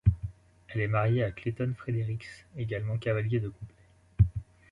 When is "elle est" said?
0.69-0.87